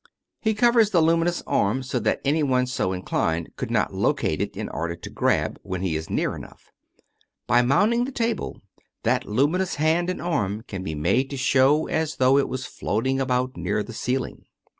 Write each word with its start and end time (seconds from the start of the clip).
He 0.39 0.55
covers 0.55 0.89
the 0.89 0.99
luminous 0.99 1.43
arm 1.45 1.83
so 1.83 1.99
that 1.99 2.21
anyone 2.25 2.65
so 2.65 2.91
inclined 2.91 3.55
could 3.55 3.69
not 3.69 3.93
locate 3.93 4.41
it 4.41 4.57
in 4.57 4.67
order 4.67 4.95
to 4.95 5.09
*' 5.09 5.09
grab" 5.11 5.59
when 5.61 5.83
he 5.83 5.95
is 5.95 6.09
near 6.09 6.35
enough. 6.35 6.71
By 7.45 7.61
mounting 7.61 8.05
the 8.05 8.11
table, 8.11 8.63
that 9.03 9.27
luminous 9.27 9.75
hand 9.75 10.09
and 10.09 10.19
arm 10.19 10.63
can 10.63 10.81
be 10.81 10.95
made 10.95 11.29
to 11.29 11.37
show 11.37 11.85
as 11.85 12.15
though 12.15 12.39
it 12.39 12.49
was 12.49 12.65
floating 12.65 13.19
about 13.21 13.55
near 13.55 13.83
the 13.83 13.93
ceiling. 13.93 14.45